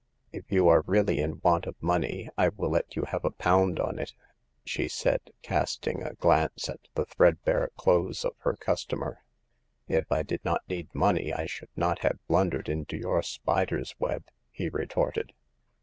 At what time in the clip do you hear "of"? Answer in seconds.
1.67-1.75, 8.25-8.33